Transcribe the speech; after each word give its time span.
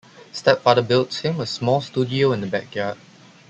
Stepfather 0.31 0.81
builds 0.81 1.19
him 1.19 1.39
a 1.39 1.45
small 1.45 1.79
studio 1.79 2.31
in 2.31 2.41
the 2.41 2.47
backyard. 2.47 2.97